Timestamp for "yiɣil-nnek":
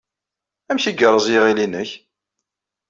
1.29-1.89